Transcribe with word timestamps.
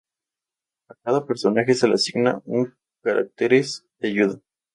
A 0.89 0.95
cada 0.95 1.27
personaje 1.27 1.75
se 1.75 1.87
le 1.87 1.93
asigna 1.93 2.41
un 2.47 2.73
caracteres 3.03 3.85
de 3.99 4.07
ayuda. 4.07 4.39